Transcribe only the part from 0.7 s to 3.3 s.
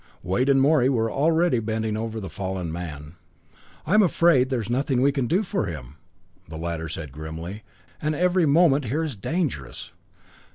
were already bending over the fallen man.